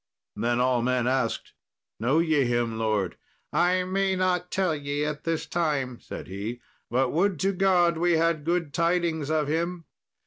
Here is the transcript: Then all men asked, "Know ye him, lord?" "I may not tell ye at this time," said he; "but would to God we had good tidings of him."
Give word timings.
Then 0.35 0.59
all 0.59 0.81
men 0.81 1.05
asked, 1.05 1.53
"Know 1.99 2.17
ye 2.17 2.43
him, 2.45 2.79
lord?" 2.79 3.17
"I 3.53 3.83
may 3.83 4.15
not 4.15 4.49
tell 4.49 4.73
ye 4.75 5.05
at 5.05 5.25
this 5.25 5.45
time," 5.45 5.99
said 5.99 6.27
he; 6.27 6.59
"but 6.89 7.09
would 7.11 7.39
to 7.41 7.51
God 7.51 7.99
we 7.99 8.13
had 8.13 8.43
good 8.43 8.73
tidings 8.73 9.29
of 9.29 9.47
him." 9.47 9.85